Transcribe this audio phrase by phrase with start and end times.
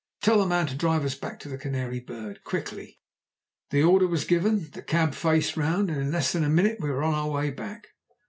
[0.23, 2.99] "Tell the man to drive us back to the Canary Bird quickly."
[3.69, 6.89] The order was given, the cab faced round, and in less than a minute we
[6.89, 7.89] were on our way back.